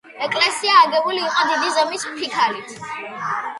[0.27, 2.77] ეკლესია აგებული იყო დიდი ზომის ფიქალით.